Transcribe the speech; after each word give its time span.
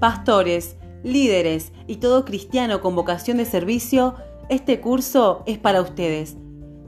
Pastores, 0.00 0.76
líderes 1.02 1.72
y 1.86 1.96
todo 1.96 2.24
cristiano 2.26 2.82
con 2.82 2.94
vocación 2.94 3.38
de 3.38 3.46
servicio, 3.46 4.14
este 4.50 4.80
curso 4.80 5.42
es 5.46 5.56
para 5.56 5.80
ustedes. 5.80 6.36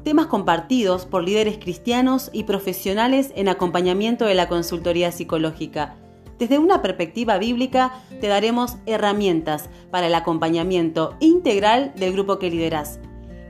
Temas 0.04 0.26
compartidos 0.26 1.06
por 1.06 1.24
líderes 1.24 1.58
cristianos 1.58 2.28
y 2.32 2.44
profesionales 2.44 3.32
en 3.34 3.48
acompañamiento 3.48 4.26
de 4.26 4.34
la 4.34 4.48
consultoría 4.48 5.10
psicológica. 5.10 5.96
Desde 6.38 6.58
una 6.58 6.82
perspectiva 6.82 7.38
bíblica 7.38 7.92
te 8.20 8.28
daremos 8.28 8.76
herramientas 8.84 9.70
para 9.90 10.06
el 10.06 10.14
acompañamiento 10.14 11.16
integral 11.18 11.92
del 11.96 12.12
grupo 12.12 12.38
que 12.38 12.50
lideras, 12.50 13.00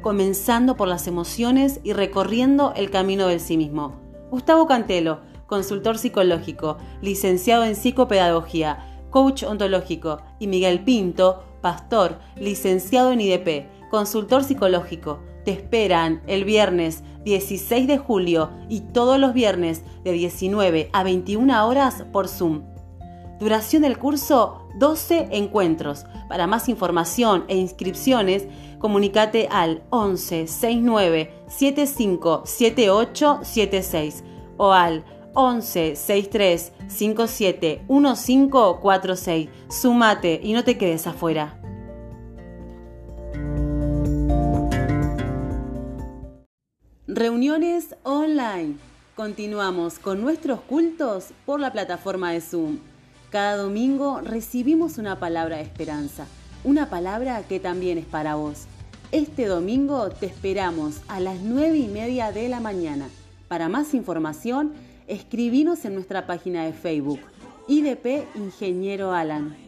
comenzando 0.03 0.77
por 0.77 0.87
las 0.87 1.07
emociones 1.07 1.81
y 1.83 1.93
recorriendo 1.93 2.73
el 2.77 2.91
camino 2.91 3.27
del 3.27 3.41
sí 3.41 3.57
mismo. 3.57 4.01
Gustavo 4.31 4.67
Cantelo, 4.67 5.21
consultor 5.47 5.99
psicológico, 5.99 6.77
licenciado 7.03 7.65
en 7.65 7.75
psicopedagogía, 7.75 8.88
coach 9.11 9.43
ontológico, 9.43 10.23
y 10.39 10.47
Miguel 10.47 10.85
Pinto, 10.85 11.43
pastor, 11.61 12.19
licenciado 12.37 13.13
en 13.13 13.21
IDP, 13.21 13.67
consultor 13.91 14.45
psicológico. 14.45 15.21
Te 15.45 15.53
esperan 15.53 16.23
el 16.27 16.45
viernes 16.45 17.03
16 17.25 17.87
de 17.87 17.99
julio 17.99 18.51
y 18.69 18.81
todos 18.81 19.19
los 19.19 19.33
viernes 19.33 19.83
de 20.05 20.13
19 20.13 20.91
a 20.93 21.03
21 21.03 21.67
horas 21.67 22.05
por 22.13 22.29
Zoom. 22.29 22.63
Duración 23.39 23.83
del 23.83 23.99
curso 23.99 24.67
12 24.79 25.29
encuentros. 25.31 26.07
Para 26.29 26.47
más 26.47 26.69
información 26.69 27.45
e 27.49 27.57
inscripciones, 27.57 28.47
comunícate 28.79 29.49
al 29.51 29.83
11 29.91 30.47
69 30.49 31.33
75 31.47 32.43
78 32.45 33.41
76 33.43 34.25
o 34.57 34.73
al 34.73 35.05
11 35.41 35.95
63 35.95 36.73
57 36.89 37.83
1546. 37.89 39.49
Sumate 39.69 40.41
y 40.43 40.53
no 40.53 40.65
te 40.65 40.77
quedes 40.77 41.07
afuera. 41.07 41.61
Reuniones 47.07 47.95
online. 48.03 48.79
Continuamos 49.15 50.01
con 50.01 50.21
nuestros 50.21 50.61
cultos 50.61 51.29
por 51.47 51.61
la 51.61 51.73
plataforma 51.73 52.33
de 52.33 52.41
Zoom. 52.41 52.79
Cada 53.31 53.59
domingo 53.59 54.21
recibimos 54.21 54.99
una 54.99 55.21
palabra 55.21 55.59
de 55.59 55.63
esperanza, 55.63 56.27
una 56.65 56.91
palabra 56.91 57.45
que 57.49 57.61
también 57.61 57.99
es 57.99 58.07
para 58.07 58.35
vos. 58.35 58.67
Este 59.13 59.47
domingo 59.47 60.11
te 60.11 60.27
esperamos 60.27 61.01
a 61.07 61.21
las 61.21 61.41
9 61.41 61.79
y 61.79 61.87
media 61.87 62.33
de 62.33 62.49
la 62.49 62.59
mañana. 62.59 63.09
Para 63.47 63.69
más 63.69 63.95
información, 63.95 64.73
escribinos 65.09 65.85
en 65.85 65.95
nuestra 65.95 66.27
página 66.27 66.65
de 66.65 66.73
Facebook, 66.73 67.21
IDP 67.67 68.27
Ingeniero 68.37 69.13
Alan. 69.13 69.68